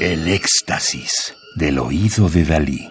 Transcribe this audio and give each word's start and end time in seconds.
El 0.00 0.26
éxtasis 0.26 1.36
del 1.54 1.78
oído 1.78 2.28
de 2.28 2.44
Dalí. 2.44 2.88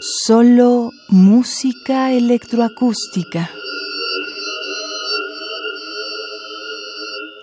Solo 0.00 0.90
música 1.08 2.12
electroacústica. 2.12 3.50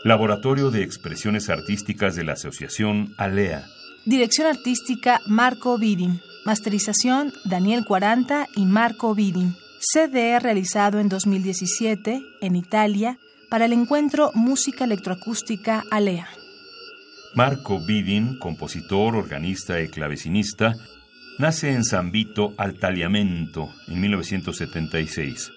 Laboratorio 0.03 0.71
de 0.71 0.83
Expresiones 0.83 1.49
Artísticas 1.49 2.15
de 2.15 2.25
la 2.25 2.33
Asociación 2.33 3.13
ALEA. 3.15 3.65
Dirección 4.05 4.47
artística 4.47 5.21
Marco 5.25 5.77
Vidin. 5.77 6.19
Masterización 6.43 7.31
Daniel 7.45 7.85
40 7.85 8.49
y 8.57 8.65
Marco 8.65 9.15
Vidin. 9.15 9.55
CD 9.79 10.37
realizado 10.39 10.99
en 10.99 11.07
2017 11.07 12.21
en 12.41 12.55
Italia 12.57 13.19
para 13.49 13.65
el 13.65 13.71
encuentro 13.71 14.31
Música 14.33 14.83
Electroacústica 14.83 15.85
ALEA. 15.89 16.27
Marco 17.35 17.81
Vidin, 17.81 18.39
compositor, 18.39 19.13
organista 19.13 19.81
y 19.81 19.89
clavecinista, 19.89 20.73
nace 21.37 21.73
en 21.73 21.83
San 21.83 22.09
Vito 22.09 22.53
al 22.57 22.75
Taliamento 22.75 23.73
en 23.89 23.99
1976. 23.99 25.51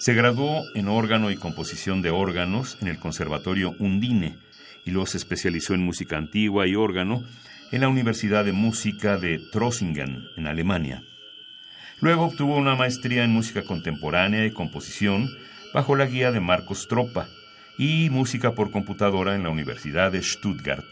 Se 0.00 0.14
graduó 0.14 0.64
en 0.74 0.88
órgano 0.88 1.30
y 1.30 1.36
composición 1.36 2.02
de 2.02 2.10
órganos 2.10 2.76
en 2.80 2.88
el 2.88 2.98
Conservatorio 2.98 3.76
Undine 3.78 4.36
y 4.84 4.90
luego 4.90 5.06
se 5.06 5.18
especializó 5.18 5.74
en 5.74 5.84
música 5.84 6.16
antigua 6.16 6.66
y 6.66 6.74
órgano 6.74 7.22
en 7.70 7.82
la 7.82 7.88
Universidad 7.88 8.44
de 8.44 8.50
Música 8.50 9.16
de 9.16 9.38
Trossingen, 9.52 10.24
en 10.36 10.48
Alemania. 10.48 11.04
Luego 12.00 12.24
obtuvo 12.24 12.56
una 12.56 12.74
maestría 12.74 13.22
en 13.22 13.30
música 13.30 13.62
contemporánea 13.62 14.44
y 14.44 14.50
composición 14.50 15.30
bajo 15.72 15.94
la 15.94 16.06
guía 16.06 16.32
de 16.32 16.40
Marcos 16.40 16.88
Tropa 16.88 17.28
y 17.78 18.08
música 18.10 18.52
por 18.52 18.70
computadora 18.70 19.34
en 19.34 19.42
la 19.42 19.50
Universidad 19.50 20.12
de 20.12 20.22
Stuttgart. 20.22 20.86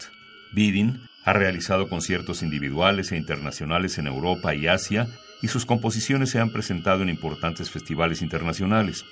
Bidin 0.51 1.01
ha 1.23 1.33
realizado 1.33 1.89
conciertos 1.89 2.43
individuales 2.43 3.11
e 3.11 3.17
internacionales 3.17 3.97
en 3.97 4.07
Europa 4.07 4.53
y 4.53 4.67
Asia 4.67 5.07
y 5.41 5.47
sus 5.47 5.65
composiciones 5.65 6.29
se 6.29 6.39
han 6.39 6.51
presentado 6.51 7.03
en 7.03 7.09
importantes 7.09 7.69
festivales 7.69 8.21
internacionales. 8.21 9.05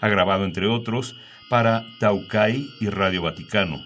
Ha 0.00 0.08
grabado, 0.08 0.44
entre 0.44 0.66
otros, 0.66 1.16
para 1.48 1.86
Taucay 1.98 2.68
y 2.80 2.88
Radio 2.88 3.22
Vaticano. 3.22 3.82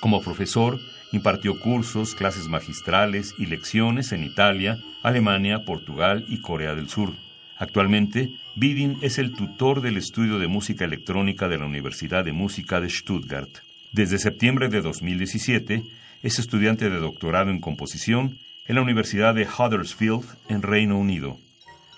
Como 0.00 0.22
profesor, 0.22 0.78
impartió 1.12 1.58
cursos, 1.58 2.14
clases 2.14 2.48
magistrales 2.48 3.34
y 3.36 3.46
lecciones 3.46 4.12
en 4.12 4.24
Italia, 4.24 4.78
Alemania, 5.02 5.64
Portugal 5.64 6.24
y 6.28 6.40
Corea 6.40 6.74
del 6.74 6.88
Sur. 6.88 7.12
Actualmente, 7.60 8.30
Bidin 8.56 8.96
es 9.02 9.18
el 9.18 9.34
tutor 9.34 9.82
del 9.82 9.98
estudio 9.98 10.38
de 10.38 10.48
música 10.48 10.86
electrónica 10.86 11.46
de 11.46 11.58
la 11.58 11.66
Universidad 11.66 12.24
de 12.24 12.32
Música 12.32 12.80
de 12.80 12.88
Stuttgart. 12.88 13.50
Desde 13.92 14.18
septiembre 14.18 14.70
de 14.70 14.80
2017, 14.80 15.82
es 16.22 16.38
estudiante 16.38 16.88
de 16.88 16.98
doctorado 16.98 17.50
en 17.50 17.60
composición 17.60 18.38
en 18.66 18.76
la 18.76 18.82
Universidad 18.82 19.34
de 19.34 19.46
Huddersfield, 19.46 20.24
en 20.48 20.62
Reino 20.62 20.98
Unido. 20.98 21.36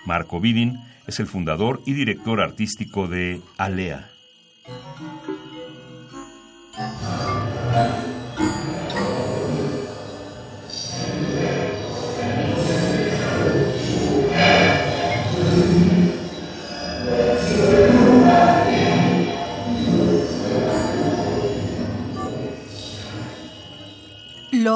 Marco 0.05 0.41
Bidin 0.41 0.81
es 1.07 1.21
el 1.21 1.29
fundador 1.29 1.81
y 1.87 1.93
director 1.93 2.41
artístico 2.41 3.07
de 3.07 3.41
Alea. 3.57 4.11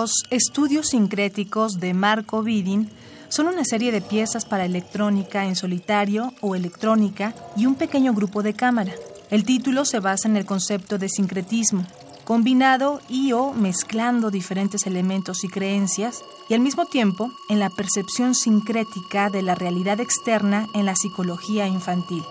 Los 0.06 0.22
estudios 0.30 0.90
sincréticos 0.90 1.80
de 1.80 1.92
Marco 1.92 2.44
Vidin 2.44 2.88
son 3.28 3.48
una 3.48 3.64
serie 3.64 3.90
de 3.90 4.00
piezas 4.00 4.44
para 4.44 4.64
electrónica 4.64 5.46
en 5.46 5.56
solitario 5.56 6.32
o 6.40 6.54
electrónica 6.54 7.34
y 7.56 7.66
un 7.66 7.74
pequeño 7.74 8.14
grupo 8.14 8.44
de 8.44 8.54
cámara. 8.54 8.92
El 9.32 9.42
título 9.42 9.84
se 9.84 9.98
basa 9.98 10.28
en 10.28 10.36
el 10.36 10.46
concepto 10.46 10.96
de 10.98 11.08
sincretismo, 11.08 11.84
combinado 12.22 13.00
y 13.08 13.32
o 13.32 13.52
mezclando 13.52 14.30
diferentes 14.30 14.86
elementos 14.86 15.42
y 15.42 15.48
creencias, 15.48 16.22
y 16.48 16.54
al 16.54 16.60
mismo 16.60 16.86
tiempo 16.86 17.32
en 17.48 17.58
la 17.58 17.70
percepción 17.70 18.36
sincrética 18.36 19.28
de 19.28 19.42
la 19.42 19.56
realidad 19.56 19.98
externa 19.98 20.68
en 20.72 20.86
la 20.86 20.94
psicología 20.94 21.66
infantil. 21.66 22.22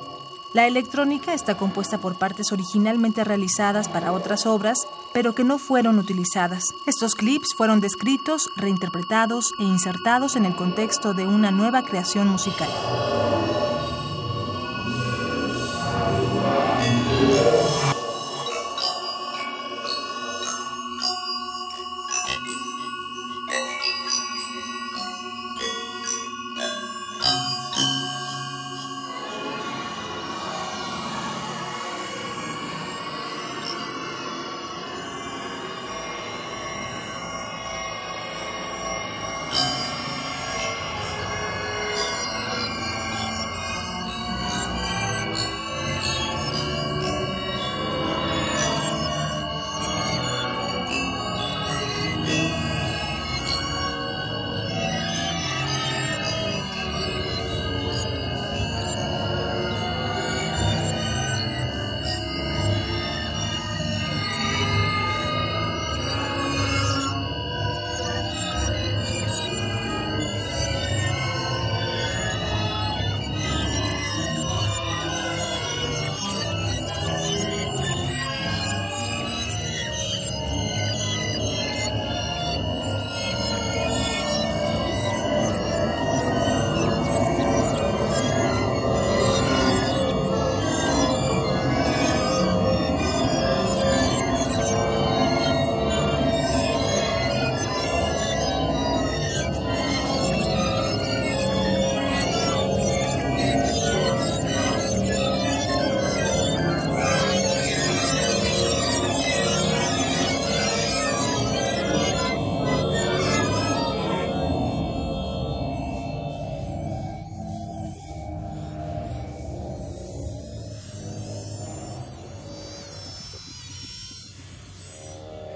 La 0.56 0.68
electrónica 0.68 1.34
está 1.34 1.58
compuesta 1.58 1.98
por 1.98 2.16
partes 2.16 2.54
originalmente 2.54 3.26
realizadas 3.26 3.90
para 3.90 4.14
otras 4.14 4.46
obras, 4.46 4.88
pero 5.12 5.36
que 5.36 5.44
no 5.44 5.58
fueron 5.58 6.00
utilizadas. 6.00 6.64
Estos 6.86 7.14
clips 7.14 7.54
fueron 7.58 7.82
descritos, 7.82 8.50
reinterpretados 8.56 9.52
e 9.60 9.64
insertados 9.64 10.38
en 10.38 10.46
el 10.46 10.56
contexto 10.56 11.14
de 11.14 11.28
una 11.28 11.52
nueva 11.52 11.84
creación 11.84 12.30
musical. 12.30 12.70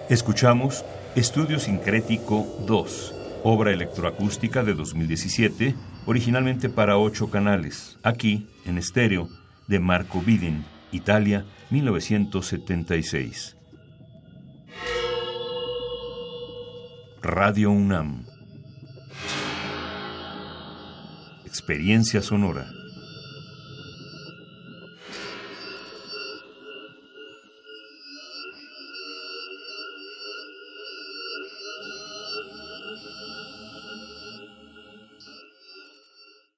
Escuchamos 0.10 0.84
Estudio 1.16 1.60
Sincrético 1.60 2.48
2, 2.66 3.14
obra 3.44 3.72
electroacústica 3.72 4.64
de 4.64 4.74
2017, 4.74 5.76
originalmente 6.08 6.68
para 6.68 6.98
ocho 6.98 7.30
canales, 7.30 8.00
aquí 8.02 8.48
en 8.66 8.80
estéreo, 8.80 9.30
de 9.68 9.80
Marco 9.80 10.20
Vidin, 10.20 10.66
Italia, 10.92 11.46
1976. 11.70 13.56
Radio 17.22 17.70
UNAM. 17.70 18.26
Experiencia 21.46 22.24
sonora. 22.24 22.79